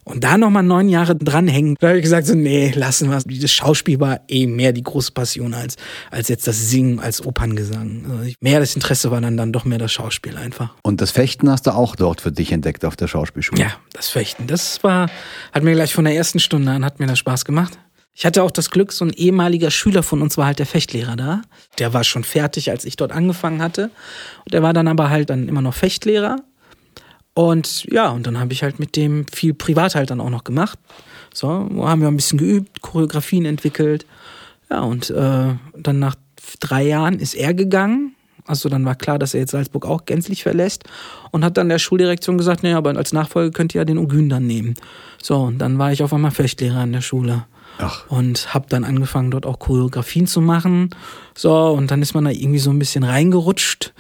Und 0.05 0.23
da 0.23 0.37
nochmal 0.37 0.63
neun 0.63 0.91
Jahre 0.91 1.17
dranhängen, 1.17 1.77
da 1.81 1.89
habe 1.89 1.97
ich 1.97 2.03
gesagt, 2.03 2.27
so, 2.27 2.35
nee, 2.35 2.71
lassen 2.75 3.11
wir 3.11 3.41
Das 3.41 3.51
Schauspiel 3.51 3.99
war 4.01 4.21
eh 4.29 4.47
mehr 4.47 4.73
die 4.73 4.83
große 4.83 5.13
Passion 5.13 5.55
als, 5.55 5.77
als 6.11 6.29
jetzt 6.29 6.47
das 6.47 6.69
Singen 6.69 7.01
als 7.01 7.25
Operngesang. 7.25 8.05
Also 8.21 8.33
mehr 8.41 8.61
das 8.61 8.77
Interesse 8.77 9.11
war 9.11 9.23
dann, 9.23 9.39
dann 9.39 9.53
doch 9.53 9.65
mehr 9.65 9.79
das 9.79 9.93
Schauspiel 9.93 10.37
einfach. 10.37 10.75
Und 10.83 11.01
das 11.01 11.11
Fechten 11.11 11.51
hast 11.51 11.67
du 11.67 11.71
auch 11.71 11.97
dort 11.97 12.21
für 12.21 12.33
dich 12.33 12.53
entdeckt 12.53 12.85
auf 12.85 12.97
der 12.97 13.09
Schauspielschule? 13.09 13.63
Ja, 13.63 13.73
das 13.95 14.11
Fechten. 14.11 14.47
Das 14.47 14.85
war, 14.85 15.09
hat 15.53 15.63
mir 15.63 15.73
gleich 15.73 15.95
von 15.95 16.05
der 16.05 16.15
ersten 16.15 16.39
Stunde 16.45 16.71
an, 16.71 16.85
hat 16.85 17.01
mir 17.01 17.07
das 17.07 17.19
Spaß 17.19 17.45
gemacht. 17.45 17.79
Ich 18.17 18.25
hatte 18.25 18.45
auch 18.45 18.53
das 18.53 18.71
Glück, 18.71 18.93
so 18.93 19.05
ein 19.05 19.13
ehemaliger 19.13 19.73
Schüler 19.73 20.05
von 20.05 20.23
uns 20.23 20.39
war 20.39 20.47
halt 20.47 20.61
der 20.61 20.67
Fechtlehrer 20.67 21.17
da. 21.17 21.43
Der 21.81 21.93
war 21.93 22.05
schon 22.05 22.23
fertig, 22.23 22.71
als 22.71 22.85
ich 22.85 22.95
dort 22.95 23.11
angefangen 23.11 23.61
hatte. 23.61 23.91
Und 24.45 24.55
der 24.55 24.63
war 24.63 24.73
dann 24.73 24.87
aber 24.87 25.11
halt 25.11 25.31
dann 25.31 25.49
immer 25.49 25.63
noch 25.63 25.75
Fechtlehrer. 25.75 26.37
Und 27.35 27.85
ja, 27.91 28.11
und 28.11 28.27
dann 28.29 28.39
habe 28.39 28.53
ich 28.53 28.63
halt 28.63 28.79
mit 28.79 28.95
dem 28.95 29.27
viel 29.27 29.53
privat 29.53 29.97
halt 29.97 30.11
dann 30.11 30.21
auch 30.21 30.31
noch 30.31 30.45
gemacht. 30.45 30.79
So, 31.33 31.49
haben 31.49 32.01
wir 32.01 32.09
ein 32.09 32.17
bisschen 32.17 32.39
geübt, 32.39 32.81
Choreografien 32.81 33.45
entwickelt. 33.45 34.07
Ja, 34.71 34.81
und 34.81 35.11
äh, 35.11 35.55
dann 35.77 35.99
nach 35.99 36.15
drei 36.61 36.85
Jahren 36.85 37.19
ist 37.19 37.35
er 37.35 37.53
gegangen. 37.53 38.14
Also 38.47 38.69
dann 38.69 38.85
war 38.85 38.95
klar, 38.95 39.19
dass 39.19 39.35
er 39.35 39.41
jetzt 39.41 39.53
Salzburg 39.53 39.87
auch 39.87 40.05
gänzlich 40.05 40.43
verlässt 40.43 40.85
und 41.31 41.45
hat 41.45 41.57
dann 41.57 41.71
der 41.71 41.79
Schuldirektion 41.79 42.37
gesagt, 42.37 42.63
naja, 42.63 42.77
aber 42.77 42.95
als 42.97 43.13
Nachfolger 43.13 43.51
könnt 43.51 43.75
ihr 43.75 43.81
ja 43.81 43.85
den 43.85 43.99
Ogün 43.99 44.29
dann 44.29 44.47
nehmen. 44.47 44.75
So, 45.23 45.37
und 45.37 45.59
dann 45.59 45.79
war 45.79 45.93
ich 45.93 46.03
auf 46.03 46.13
einmal 46.13 46.31
Fechtlehrer 46.31 46.81
an 46.81 46.93
der 46.93 47.01
Schule. 47.01 47.47
Ach. 47.79 48.09
Und 48.09 48.55
habe 48.55 48.67
dann 48.69 48.85
angefangen, 48.85 49.31
dort 49.31 49.47
auch 49.47 49.59
Choreografien 49.59 50.27
zu 50.27 50.41
machen. 50.41 50.91
So, 51.35 51.69
und 51.71 51.91
dann 51.91 52.03
ist 52.03 52.15
man 52.15 52.25
da 52.25 52.31
irgendwie 52.31 52.59
so 52.59 52.71
ein 52.71 52.79
bisschen 52.79 53.05
reingerutscht. 53.05 53.93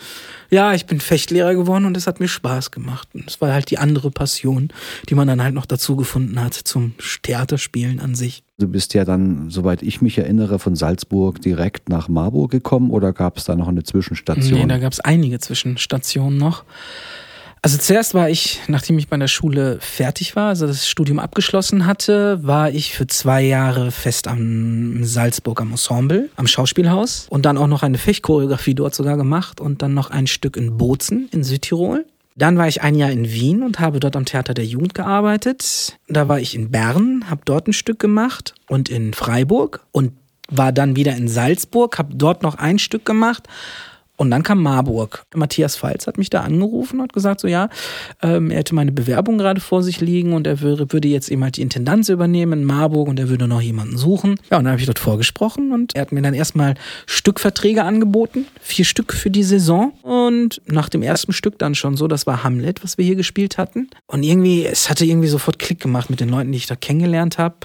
Ja, 0.50 0.72
ich 0.72 0.86
bin 0.86 1.00
Fechtlehrer 1.00 1.54
geworden 1.54 1.84
und 1.84 1.96
es 1.96 2.06
hat 2.06 2.20
mir 2.20 2.28
Spaß 2.28 2.70
gemacht. 2.70 3.08
Und 3.12 3.28
es 3.28 3.40
war 3.40 3.52
halt 3.52 3.70
die 3.70 3.78
andere 3.78 4.10
Passion, 4.10 4.68
die 5.08 5.16
man 5.16 5.26
dann 5.26 5.42
halt 5.42 5.54
noch 5.54 5.66
dazu 5.66 5.96
gefunden 5.96 6.40
hat 6.40 6.54
zum 6.54 6.94
Theaterspielen 7.22 7.98
an 7.98 8.14
sich. 8.14 8.44
Du 8.58 8.68
bist 8.68 8.94
ja 8.94 9.04
dann, 9.04 9.50
soweit 9.50 9.82
ich 9.82 10.00
mich 10.00 10.16
erinnere, 10.18 10.60
von 10.60 10.76
Salzburg 10.76 11.40
direkt 11.40 11.88
nach 11.88 12.08
Marburg 12.08 12.52
gekommen 12.52 12.90
oder 12.90 13.12
gab 13.12 13.36
es 13.36 13.44
da 13.44 13.56
noch 13.56 13.66
eine 13.66 13.82
Zwischenstation? 13.82 14.60
Nee, 14.60 14.66
da 14.66 14.78
gab 14.78 14.92
es 14.92 15.00
einige 15.00 15.40
Zwischenstationen 15.40 16.38
noch. 16.38 16.62
Also 17.64 17.78
zuerst 17.78 18.12
war 18.12 18.28
ich, 18.28 18.60
nachdem 18.68 18.98
ich 18.98 19.08
bei 19.08 19.16
der 19.16 19.26
Schule 19.26 19.78
fertig 19.80 20.36
war, 20.36 20.48
also 20.48 20.66
das 20.66 20.86
Studium 20.86 21.18
abgeschlossen 21.18 21.86
hatte, 21.86 22.38
war 22.42 22.70
ich 22.70 22.92
für 22.92 23.06
zwei 23.06 23.40
Jahre 23.40 23.90
fest 23.90 24.28
am 24.28 25.02
Salzburg 25.02 25.62
am 25.62 25.70
Ensemble, 25.70 26.28
am 26.36 26.46
Schauspielhaus 26.46 27.26
und 27.30 27.46
dann 27.46 27.56
auch 27.56 27.66
noch 27.66 27.82
eine 27.82 27.96
Fechtchoreografie 27.96 28.74
dort 28.74 28.94
sogar 28.94 29.16
gemacht 29.16 29.62
und 29.62 29.80
dann 29.80 29.94
noch 29.94 30.10
ein 30.10 30.26
Stück 30.26 30.58
in 30.58 30.76
Bozen 30.76 31.30
in 31.32 31.42
Südtirol. 31.42 32.04
Dann 32.36 32.58
war 32.58 32.68
ich 32.68 32.82
ein 32.82 32.96
Jahr 32.96 33.10
in 33.10 33.30
Wien 33.32 33.62
und 33.62 33.80
habe 33.80 33.98
dort 33.98 34.16
am 34.16 34.26
Theater 34.26 34.52
der 34.52 34.66
Jugend 34.66 34.92
gearbeitet. 34.92 35.96
Da 36.06 36.28
war 36.28 36.40
ich 36.40 36.54
in 36.54 36.70
Bern, 36.70 37.24
habe 37.30 37.40
dort 37.46 37.66
ein 37.66 37.72
Stück 37.72 37.98
gemacht 37.98 38.54
und 38.68 38.90
in 38.90 39.14
Freiburg 39.14 39.86
und 39.90 40.12
war 40.50 40.70
dann 40.70 40.96
wieder 40.96 41.16
in 41.16 41.28
Salzburg, 41.28 41.96
habe 41.96 42.14
dort 42.14 42.42
noch 42.42 42.56
ein 42.56 42.78
Stück 42.78 43.06
gemacht 43.06 43.48
und 44.16 44.30
dann 44.30 44.44
kam 44.44 44.62
Marburg. 44.62 45.24
Matthias 45.34 45.74
Falz 45.74 46.06
hat 46.06 46.18
mich 46.18 46.30
da 46.30 46.42
angerufen 46.42 47.00
und 47.00 47.12
gesagt, 47.12 47.40
so 47.40 47.48
ja, 47.48 47.68
ähm, 48.22 48.50
er 48.50 48.58
hätte 48.58 48.74
meine 48.74 48.92
Bewerbung 48.92 49.38
gerade 49.38 49.60
vor 49.60 49.82
sich 49.82 50.00
liegen 50.00 50.34
und 50.34 50.46
er 50.46 50.60
würde, 50.60 50.92
würde 50.92 51.08
jetzt 51.08 51.30
eben 51.30 51.42
halt 51.42 51.56
die 51.56 51.62
Intendanz 51.62 52.08
übernehmen 52.08 52.60
in 52.60 52.64
Marburg 52.64 53.08
und 53.08 53.18
er 53.18 53.28
würde 53.28 53.48
noch 53.48 53.60
jemanden 53.60 53.96
suchen. 53.96 54.36
Ja, 54.50 54.58
und 54.58 54.64
dann 54.64 54.72
habe 54.72 54.80
ich 54.80 54.86
dort 54.86 55.00
vorgesprochen 55.00 55.72
und 55.72 55.96
er 55.96 56.02
hat 56.02 56.12
mir 56.12 56.22
dann 56.22 56.34
erstmal 56.34 56.74
Stückverträge 57.06 57.82
angeboten, 57.82 58.46
vier 58.60 58.84
Stück 58.84 59.12
für 59.12 59.30
die 59.30 59.42
Saison. 59.42 59.92
Und 60.02 60.62
nach 60.66 60.88
dem 60.88 61.02
ersten 61.02 61.32
Stück 61.32 61.58
dann 61.58 61.74
schon 61.74 61.96
so, 61.96 62.06
das 62.06 62.26
war 62.26 62.44
Hamlet, 62.44 62.84
was 62.84 62.98
wir 62.98 63.04
hier 63.04 63.16
gespielt 63.16 63.58
hatten. 63.58 63.88
Und 64.06 64.22
irgendwie, 64.22 64.64
es 64.64 64.88
hatte 64.88 65.04
irgendwie 65.04 65.28
sofort 65.28 65.58
Klick 65.58 65.80
gemacht 65.80 66.08
mit 66.08 66.20
den 66.20 66.28
Leuten, 66.28 66.52
die 66.52 66.58
ich 66.58 66.66
da 66.66 66.76
kennengelernt 66.76 67.38
habe. 67.38 67.56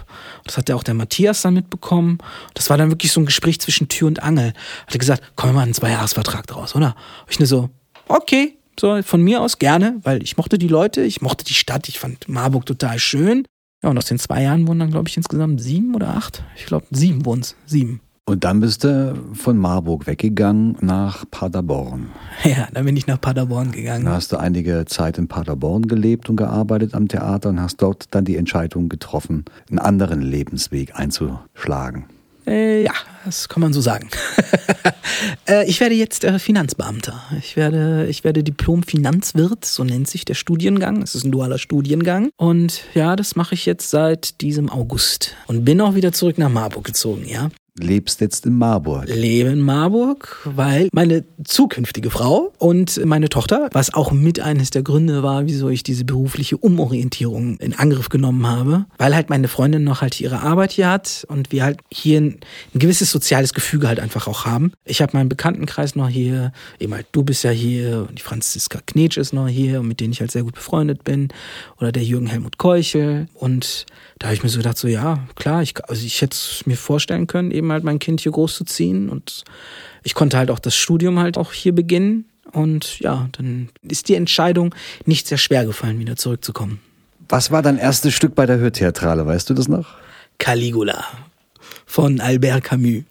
Das 0.45 0.57
hat 0.57 0.69
ja 0.69 0.75
auch 0.75 0.83
der 0.83 0.95
Matthias 0.95 1.43
dann 1.43 1.53
mitbekommen. 1.53 2.17
Das 2.55 2.71
war 2.71 2.77
dann 2.77 2.89
wirklich 2.89 3.11
so 3.11 3.19
ein 3.19 3.25
Gespräch 3.27 3.59
zwischen 3.61 3.87
Tür 3.87 4.07
und 4.07 4.23
Angel. 4.23 4.53
Hat 4.87 4.95
er 4.95 4.99
gesagt, 4.99 5.23
komm 5.35 5.53
mal 5.53 5.61
einen 5.61 5.73
Zweijahresvertrag 5.73 6.38
draus, 6.45 6.75
oder? 6.75 6.95
Und 7.21 7.31
ich 7.31 7.39
nur 7.39 7.47
so, 7.47 7.69
okay, 8.07 8.57
so 8.79 9.01
von 9.03 9.21
mir 9.21 9.41
aus 9.41 9.59
gerne, 9.59 9.99
weil 10.03 10.23
ich 10.23 10.37
mochte 10.37 10.57
die 10.57 10.67
Leute, 10.67 11.01
ich 11.01 11.21
mochte 11.21 11.43
die 11.43 11.53
Stadt, 11.53 11.87
ich 11.89 11.99
fand 11.99 12.29
Marburg 12.29 12.65
total 12.65 12.99
schön. 12.99 13.45
Ja, 13.83 13.89
und 13.89 13.97
aus 13.97 14.05
den 14.05 14.19
zwei 14.19 14.43
Jahren 14.43 14.67
wurden 14.67 14.79
dann, 14.79 14.91
glaube 14.91 15.07
ich, 15.07 15.15
insgesamt 15.15 15.61
sieben 15.61 15.95
oder 15.95 16.09
acht. 16.09 16.43
Ich 16.57 16.65
glaube, 16.65 16.85
sieben 16.91 17.25
wurden 17.25 17.41
es. 17.41 17.55
Sieben. 17.65 18.01
Und 18.29 18.43
dann 18.43 18.59
bist 18.59 18.83
du 18.83 19.15
von 19.33 19.57
Marburg 19.57 20.05
weggegangen 20.05 20.77
nach 20.81 21.25
Paderborn. 21.31 22.09
Ja, 22.43 22.67
dann 22.71 22.85
bin 22.85 22.95
ich 22.95 23.07
nach 23.07 23.19
Paderborn 23.19 23.71
gegangen. 23.71 24.05
Da 24.05 24.11
hast 24.11 24.31
du 24.31 24.37
einige 24.37 24.85
Zeit 24.85 25.17
in 25.17 25.27
Paderborn 25.27 25.87
gelebt 25.87 26.29
und 26.29 26.35
gearbeitet 26.35 26.93
am 26.93 27.07
Theater 27.07 27.49
und 27.49 27.59
hast 27.59 27.77
dort 27.81 28.05
dann 28.11 28.25
die 28.25 28.37
Entscheidung 28.37 28.87
getroffen, 28.87 29.45
einen 29.69 29.79
anderen 29.79 30.21
Lebensweg 30.21 30.95
einzuschlagen. 30.95 32.05
Äh, 32.49 32.83
ja, 32.83 32.93
das 33.25 33.47
kann 33.47 33.61
man 33.61 33.73
so 33.73 33.81
sagen. 33.81 34.09
äh, 35.47 35.69
ich 35.69 35.79
werde 35.79 35.93
jetzt 35.93 36.23
äh, 36.23 36.39
Finanzbeamter. 36.39 37.21
Ich 37.37 37.55
werde, 37.55 38.07
ich 38.09 38.23
werde 38.23 38.43
Diplom-Finanzwirt, 38.43 39.65
so 39.65 39.83
nennt 39.83 40.07
sich 40.07 40.25
der 40.25 40.33
Studiengang. 40.33 41.03
Es 41.03 41.13
ist 41.13 41.25
ein 41.25 41.31
dualer 41.31 41.59
Studiengang. 41.59 42.31
Und 42.37 42.81
ja, 42.95 43.15
das 43.15 43.35
mache 43.35 43.53
ich 43.53 43.67
jetzt 43.67 43.91
seit 43.91 44.41
diesem 44.41 44.69
August. 44.69 45.35
Und 45.45 45.63
bin 45.63 45.79
auch 45.79 45.93
wieder 45.93 46.11
zurück 46.11 46.39
nach 46.39 46.49
Marburg 46.49 46.85
gezogen, 46.85 47.27
ja. 47.27 47.49
Lebst 47.79 48.21
jetzt 48.21 48.45
in 48.45 48.57
Marburg. 48.57 49.07
Lebe 49.07 49.49
in 49.49 49.61
Marburg, 49.61 50.37
weil 50.45 50.89
meine 50.91 51.25
zukünftige 51.43 52.09
Frau 52.09 52.53
und 52.57 53.03
meine 53.05 53.29
Tochter, 53.29 53.69
was 53.71 53.93
auch 53.93 54.11
mit 54.11 54.39
eines 54.39 54.69
der 54.69 54.83
Gründe 54.83 55.23
war, 55.23 55.45
wieso 55.45 55.69
ich 55.69 55.83
diese 55.83 56.05
berufliche 56.05 56.57
Umorientierung 56.57 57.57
in 57.57 57.73
Angriff 57.73 58.09
genommen 58.09 58.45
habe, 58.47 58.85
weil 58.97 59.15
halt 59.15 59.29
meine 59.29 59.47
Freundin 59.47 59.83
noch 59.83 60.01
halt 60.01 60.19
ihre 60.19 60.41
Arbeit 60.41 60.71
hier 60.71 60.89
hat 60.89 61.25
und 61.29 61.51
wir 61.51 61.63
halt 61.63 61.79
hier 61.91 62.21
ein, 62.21 62.39
ein 62.73 62.79
gewisses 62.79 63.11
soziales 63.11 63.53
Gefüge 63.53 63.87
halt 63.87 63.99
einfach 63.99 64.27
auch 64.27 64.45
haben. 64.45 64.73
Ich 64.85 65.01
habe 65.01 65.17
meinen 65.17 65.29
Bekanntenkreis 65.29 65.95
noch 65.95 66.09
hier, 66.09 66.51
eben 66.79 66.93
halt 66.93 67.07
du 67.11 67.23
bist 67.23 67.43
ja 67.43 67.51
hier 67.51 68.05
und 68.09 68.19
die 68.19 68.23
Franziska 68.23 68.79
Knetsch 68.85 69.17
ist 69.17 69.33
noch 69.33 69.47
hier, 69.47 69.81
mit 69.81 69.99
denen 69.99 70.13
ich 70.13 70.19
halt 70.19 70.31
sehr 70.31 70.43
gut 70.43 70.55
befreundet 70.55 71.03
bin 71.03 71.29
oder 71.77 71.91
der 71.91 72.03
Jürgen 72.03 72.27
Helmut 72.27 72.57
Keuchel 72.57 73.27
und 73.33 73.85
da 74.19 74.27
habe 74.27 74.35
ich 74.35 74.43
mir 74.43 74.49
so 74.49 74.57
gedacht, 74.57 74.77
so 74.77 74.89
ja, 74.89 75.25
klar, 75.35 75.61
ich, 75.61 75.73
also 75.85 76.05
ich 76.05 76.21
hätte 76.21 76.35
es 76.35 76.63
mir 76.65 76.75
vorstellen 76.75 77.25
können, 77.25 77.51
eben 77.51 77.68
halt 77.71 77.83
mein 77.83 77.99
Kind 77.99 78.21
hier 78.21 78.31
großzuziehen 78.31 79.09
und 79.09 79.43
ich 80.03 80.13
konnte 80.13 80.37
halt 80.37 80.51
auch 80.51 80.59
das 80.59 80.75
Studium 80.75 81.19
halt 81.19 81.37
auch 81.37 81.53
hier 81.53 81.73
beginnen 81.73 82.25
und 82.51 82.99
ja, 82.99 83.29
dann 83.33 83.69
ist 83.81 84.09
die 84.09 84.15
Entscheidung 84.15 84.73
nicht 85.05 85.27
sehr 85.27 85.37
schwer 85.37 85.65
gefallen, 85.65 85.99
wieder 85.99 86.15
zurückzukommen. 86.15 86.79
Was 87.27 87.51
war 87.51 87.61
dein 87.61 87.77
erstes 87.77 88.13
Stück 88.13 88.33
bei 88.35 88.45
der 88.45 88.57
Hörtheatrale, 88.57 89.25
weißt 89.25 89.49
du 89.49 89.53
das 89.53 89.67
noch? 89.67 89.87
Caligula 90.37 91.03
von 91.85 92.19
Albert 92.19 92.63
Camus. 92.63 93.03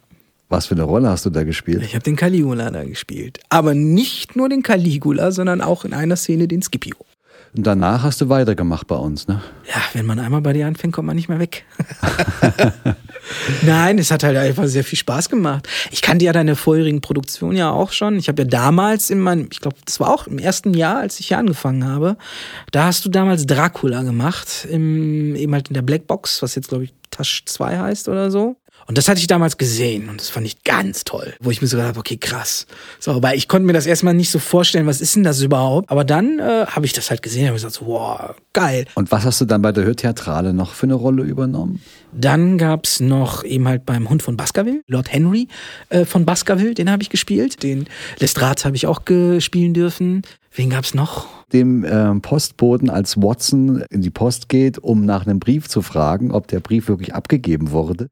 Was 0.48 0.66
für 0.66 0.74
eine 0.74 0.84
Rolle 0.84 1.10
hast 1.10 1.26
du 1.26 1.30
da 1.30 1.44
gespielt? 1.44 1.82
Ich 1.82 1.94
habe 1.94 2.02
den 2.02 2.16
Caligula 2.16 2.70
da 2.70 2.84
gespielt. 2.84 3.38
Aber 3.50 3.74
nicht 3.74 4.34
nur 4.34 4.48
den 4.48 4.62
Caligula, 4.62 5.30
sondern 5.30 5.60
auch 5.60 5.84
in 5.84 5.92
einer 5.92 6.16
Szene 6.16 6.48
den 6.48 6.62
Scipio. 6.62 6.96
Und 7.56 7.66
danach 7.66 8.02
hast 8.02 8.20
du 8.20 8.28
weitergemacht 8.28 8.86
bei 8.86 8.96
uns, 8.96 9.26
ne? 9.26 9.42
Ja, 9.66 9.80
wenn 9.94 10.06
man 10.06 10.18
einmal 10.18 10.40
bei 10.40 10.52
dir 10.52 10.66
anfängt, 10.66 10.94
kommt 10.94 11.06
man 11.06 11.16
nicht 11.16 11.28
mehr 11.28 11.38
weg. 11.38 11.64
Nein, 13.62 13.98
es 13.98 14.10
hat 14.10 14.22
halt 14.22 14.36
einfach 14.36 14.66
sehr 14.66 14.84
viel 14.84 14.98
Spaß 14.98 15.28
gemacht. 15.28 15.68
Ich 15.90 16.02
kannte 16.02 16.24
ja 16.24 16.32
deine 16.32 16.56
vorherigen 16.56 17.00
Produktionen 17.00 17.56
ja 17.56 17.70
auch 17.70 17.92
schon. 17.92 18.16
Ich 18.18 18.28
habe 18.28 18.42
ja 18.42 18.48
damals 18.48 19.10
in 19.10 19.20
meinem, 19.20 19.48
ich 19.50 19.60
glaube, 19.60 19.76
das 19.84 20.00
war 20.00 20.12
auch 20.12 20.26
im 20.26 20.38
ersten 20.38 20.74
Jahr, 20.74 20.98
als 20.98 21.20
ich 21.20 21.28
hier 21.28 21.38
angefangen 21.38 21.86
habe, 21.86 22.16
da 22.70 22.84
hast 22.84 23.04
du 23.04 23.08
damals 23.08 23.46
Dracula 23.46 24.02
gemacht, 24.02 24.66
im, 24.70 25.34
eben 25.34 25.52
halt 25.52 25.68
in 25.68 25.74
der 25.74 25.82
Blackbox, 25.82 26.42
was 26.42 26.54
jetzt, 26.54 26.68
glaube 26.68 26.84
ich, 26.84 26.94
Tasch 27.10 27.44
2 27.46 27.78
heißt 27.78 28.08
oder 28.08 28.30
so. 28.30 28.56
Und 28.86 28.96
das 28.96 29.08
hatte 29.08 29.20
ich 29.20 29.26
damals 29.26 29.58
gesehen 29.58 30.08
und 30.08 30.20
das 30.20 30.30
fand 30.30 30.46
ich 30.46 30.64
ganz 30.64 31.04
toll, 31.04 31.34
wo 31.40 31.50
ich 31.50 31.60
mir 31.60 31.68
so 31.68 31.76
gedacht 31.76 31.90
habe, 31.90 32.00
okay, 32.00 32.16
krass. 32.16 32.66
So, 32.98 33.12
aber 33.12 33.34
ich 33.34 33.46
konnte 33.46 33.66
mir 33.66 33.74
das 33.74 33.84
erstmal 33.86 34.14
nicht 34.14 34.30
so 34.30 34.38
vorstellen, 34.38 34.86
was 34.86 35.02
ist 35.02 35.14
denn 35.14 35.24
das 35.24 35.42
überhaupt? 35.42 35.90
Aber 35.90 36.04
dann 36.04 36.38
äh, 36.38 36.64
habe 36.66 36.86
ich 36.86 36.94
das 36.94 37.10
halt 37.10 37.22
gesehen 37.22 37.42
und 37.42 37.48
habe 37.48 37.56
gesagt, 37.56 37.74
so, 37.74 37.86
wow, 37.86 38.34
geil. 38.54 38.86
Und 38.94 39.12
was 39.12 39.24
hast 39.24 39.40
du 39.40 39.44
dann 39.44 39.60
bei 39.60 39.72
der 39.72 39.84
Hörtheatrale 39.84 40.54
noch 40.54 40.72
für 40.72 40.86
eine 40.86 40.94
Rolle 40.94 41.22
übernommen? 41.22 41.82
Dann 42.12 42.56
gab's 42.56 43.00
noch 43.00 43.44
eben 43.44 43.68
halt 43.68 43.84
beim 43.84 44.08
Hund 44.08 44.22
von 44.22 44.36
Baskerville, 44.38 44.80
Lord 44.86 45.12
Henry 45.12 45.48
äh, 45.90 46.06
von 46.06 46.24
Baskerville, 46.24 46.74
den 46.74 46.90
habe 46.90 47.02
ich 47.02 47.10
gespielt. 47.10 47.62
Den 47.62 47.86
Lestrade 48.18 48.64
habe 48.64 48.76
ich 48.76 48.86
auch 48.86 49.04
gespielen 49.04 49.74
dürfen. 49.74 50.22
Wen 50.54 50.70
gab's 50.70 50.94
noch? 50.94 51.26
Dem 51.52 51.84
äh, 51.84 52.14
Postboten, 52.20 52.90
als 52.90 53.16
Watson 53.16 53.84
in 53.90 54.00
die 54.00 54.10
Post 54.10 54.48
geht, 54.48 54.78
um 54.78 55.04
nach 55.04 55.26
einem 55.26 55.40
Brief 55.40 55.68
zu 55.68 55.82
fragen, 55.82 56.30
ob 56.30 56.48
der 56.48 56.60
Brief 56.60 56.88
wirklich 56.88 57.14
abgegeben 57.14 57.70
wurde. 57.70 58.08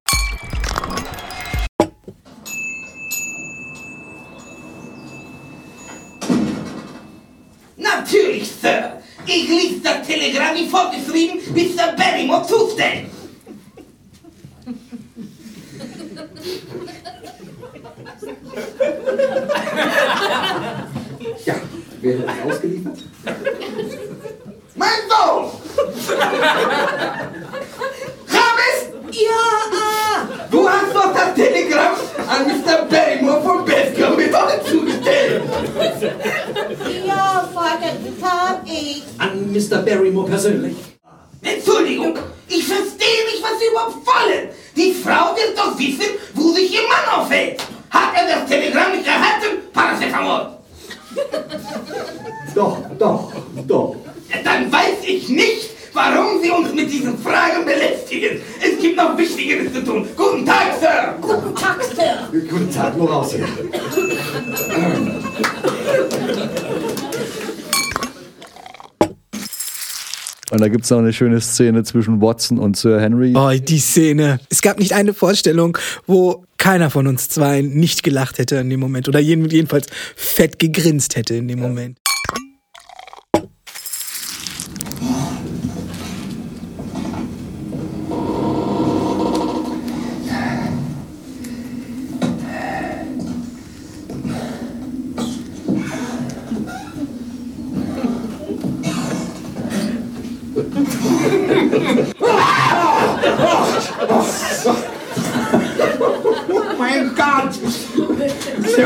Das 9.86 10.06
Telegramm 10.06 10.56
wie 10.56 10.66
vorgeschrieben 10.66 11.38
Mr. 11.54 11.92
Barrymore 11.96 12.44
zustellen. 12.46 13.08
Ja, 21.44 21.54
wäre 22.00 22.22
es 22.24 22.52
ausgeliefert? 22.52 22.98
Mein 24.74 24.88
Sohn! 25.08 25.50
Rames! 28.28 28.78
Ja, 29.12 30.28
Du 30.50 30.68
hast 30.68 30.94
doch 30.94 31.14
das 31.14 31.34
Telegramm 31.34 31.94
an 32.26 32.46
Mr. 32.46 32.84
Barrymore 32.90 33.42
von 33.42 33.64
Baskerville 33.64 34.30
zugestellt. 34.64 35.42
ja, 37.06 37.48
Vater, 37.54 37.92
das 38.04 38.30
hab 38.30 38.62
ich. 38.66 39.02
An 39.18 39.45
Mr. 39.56 39.78
Barrymore 39.78 40.28
persönlich. 40.28 40.76
Entschuldigung, 41.42 42.14
ich 42.46 42.66
verstehe 42.66 43.24
nicht, 43.24 43.42
was 43.42 43.58
Sie 43.58 43.66
überhaupt 43.70 44.06
wollen. 44.06 44.48
Die 44.76 44.92
Frau 44.92 45.34
wird 45.34 45.56
doch 45.56 45.78
wissen, 45.78 46.12
wo 46.34 46.50
sich 46.50 46.74
ihr 46.74 46.82
Mann 46.82 47.20
aufhält. 47.20 47.60
Hat 47.88 48.12
er 48.14 48.36
das 48.36 48.48
Telegramm 48.50 48.92
nicht 48.92 49.06
erhalten? 49.06 49.62
Paracetamol. 49.72 50.58
Doch, 52.54 52.78
doch, 52.98 53.32
doch. 53.68 53.96
Dann 54.42 54.72
weiß 54.72 55.04
ich 55.06 55.28
nicht, 55.28 55.68
warum 55.92 56.40
Sie 56.40 56.50
uns 56.50 56.72
mit 56.72 56.90
diesen 56.90 57.18
Fragen 57.18 57.66
belästigen. 57.66 58.40
Es 58.62 58.80
gibt 58.80 58.96
noch 58.96 59.18
Wichtigeres 59.18 59.74
zu 59.74 59.84
tun. 59.84 60.08
Guten 60.16 60.46
Tag, 60.46 60.72
Sir. 60.80 61.16
Guten 61.20 61.54
Tag, 61.54 61.82
Sir. 61.82 62.28
Guten 62.32 62.72
Tag, 62.72 62.96
nur 62.96 63.10
raus 63.10 63.34
hier. 63.34 63.46
Und 70.50 70.60
da 70.60 70.68
gibt's 70.68 70.90
noch 70.90 70.98
eine 70.98 71.12
schöne 71.12 71.40
Szene 71.40 71.82
zwischen 71.82 72.20
Watson 72.20 72.58
und 72.58 72.76
Sir 72.76 73.00
Henry. 73.00 73.34
Oh, 73.34 73.50
die 73.50 73.80
Szene. 73.80 74.38
Es 74.48 74.62
gab 74.62 74.78
nicht 74.78 74.92
eine 74.92 75.12
Vorstellung, 75.12 75.76
wo 76.06 76.44
keiner 76.56 76.90
von 76.90 77.06
uns 77.06 77.28
zwei 77.28 77.62
nicht 77.62 78.02
gelacht 78.02 78.38
hätte 78.38 78.56
in 78.56 78.70
dem 78.70 78.80
Moment 78.80 79.08
oder 79.08 79.18
jeden, 79.18 79.48
jedenfalls 79.48 79.88
fett 80.14 80.58
gegrinst 80.58 81.16
hätte 81.16 81.34
in 81.34 81.48
dem 81.48 81.58
Moment. 81.58 81.98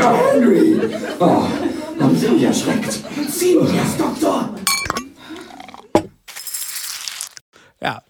Sir 0.01 0.17
Henry! 0.33 0.79
Oh, 1.19 1.47
haben 1.99 2.17
Sie 2.17 2.27
mich 2.29 2.41
erschreckt. 2.41 2.91
Ziehen 3.29 3.67
Sie 3.67 3.77
es, 3.77 3.97
Doktor. 3.97 4.49
Ja, 7.79 8.01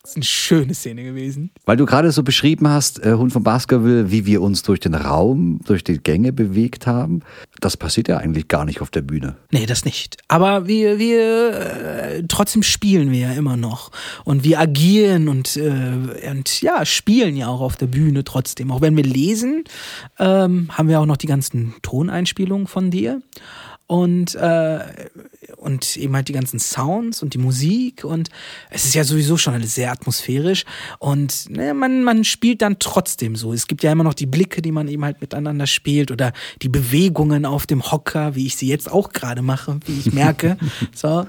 das 0.00 0.10
ist 0.12 0.16
eine 0.16 0.24
schöne 0.60 0.74
Szene 0.74 1.04
gewesen. 1.04 1.50
Weil 1.64 1.76
du 1.76 1.86
gerade 1.86 2.10
so 2.12 2.22
beschrieben 2.22 2.68
hast, 2.68 3.04
äh, 3.04 3.14
Hund 3.14 3.32
von 3.32 3.42
Baskerville, 3.42 4.10
wie 4.10 4.26
wir 4.26 4.42
uns 4.42 4.62
durch 4.62 4.80
den 4.80 4.94
Raum, 4.94 5.60
durch 5.66 5.84
die 5.84 5.98
Gänge 5.98 6.32
bewegt 6.32 6.86
haben. 6.86 7.20
Das 7.60 7.76
passiert 7.76 8.08
ja 8.08 8.18
eigentlich 8.18 8.48
gar 8.48 8.64
nicht 8.64 8.80
auf 8.80 8.90
der 8.90 9.02
Bühne. 9.02 9.36
Nee, 9.50 9.66
das 9.66 9.84
nicht. 9.84 10.18
Aber 10.28 10.66
wir, 10.66 10.98
wir 10.98 11.52
äh, 11.52 12.22
trotzdem 12.28 12.62
spielen 12.62 13.10
wir 13.10 13.20
ja 13.20 13.32
immer 13.32 13.56
noch. 13.56 13.90
Und 14.24 14.44
wir 14.44 14.60
agieren 14.60 15.28
und, 15.28 15.56
äh, 15.56 16.30
und 16.30 16.60
ja, 16.60 16.84
spielen 16.84 17.36
ja 17.36 17.48
auch 17.48 17.60
auf 17.60 17.76
der 17.76 17.86
Bühne 17.86 18.24
trotzdem. 18.24 18.70
Auch 18.70 18.80
wenn 18.80 18.96
wir 18.96 19.04
lesen, 19.04 19.64
ähm, 20.18 20.68
haben 20.70 20.88
wir 20.88 21.00
auch 21.00 21.06
noch 21.06 21.16
die 21.16 21.26
ganzen 21.26 21.74
Toneinspielungen 21.82 22.66
von 22.66 22.90
dir. 22.90 23.20
Und, 23.86 24.34
äh, 24.34 24.80
und 25.58 25.96
eben 25.98 26.14
halt 26.14 26.28
die 26.28 26.32
ganzen 26.32 26.58
Sounds 26.58 27.22
und 27.22 27.34
die 27.34 27.38
Musik 27.38 28.02
und 28.04 28.30
es 28.70 28.86
ist 28.86 28.94
ja 28.94 29.04
sowieso 29.04 29.36
schon 29.36 29.52
alles 29.52 29.74
sehr 29.74 29.92
atmosphärisch 29.92 30.64
und 30.98 31.50
ne, 31.50 31.74
man, 31.74 32.02
man 32.02 32.24
spielt 32.24 32.62
dann 32.62 32.78
trotzdem 32.78 33.36
so. 33.36 33.52
Es 33.52 33.66
gibt 33.66 33.82
ja 33.82 33.92
immer 33.92 34.04
noch 34.04 34.14
die 34.14 34.26
Blicke, 34.26 34.62
die 34.62 34.72
man 34.72 34.88
eben 34.88 35.04
halt 35.04 35.20
miteinander 35.20 35.66
spielt 35.66 36.10
oder 36.10 36.32
die 36.62 36.70
Bewegungen 36.70 37.44
auf 37.44 37.66
dem 37.66 37.90
Hocker, 37.90 38.34
wie 38.34 38.46
ich 38.46 38.56
sie 38.56 38.68
jetzt 38.68 38.90
auch 38.90 39.10
gerade 39.10 39.42
mache, 39.42 39.78
wie 39.84 39.98
ich 39.98 40.12
merke. 40.14 40.56
so, 40.94 41.26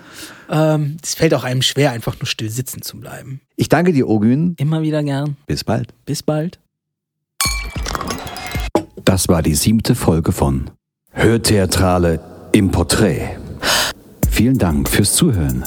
ähm, 0.50 0.97
es 1.03 1.15
fällt 1.15 1.33
auch 1.33 1.43
einem 1.43 1.62
schwer, 1.62 1.91
einfach 1.91 2.17
nur 2.19 2.27
still 2.27 2.50
sitzen 2.50 2.81
zu 2.81 3.00
bleiben. 3.00 3.41
Ich 3.57 3.67
danke 3.67 3.91
dir, 3.91 4.07
Ogün. 4.07 4.55
Immer 4.57 4.81
wieder 4.81 5.03
gern. 5.03 5.35
Bis 5.45 5.63
bald. 5.63 5.93
Bis 6.05 6.24
bald. 6.24 6.59
Das 9.03 9.27
war 9.27 9.41
die 9.41 9.55
siebte 9.55 9.93
Folge 9.93 10.31
von 10.31 10.71
Hörtheatrale 11.12 12.35
im 12.55 12.71
Porträt. 12.71 13.35
Vielen 14.29 14.57
Dank 14.57 14.88
fürs 14.88 15.13
Zuhören. 15.13 15.65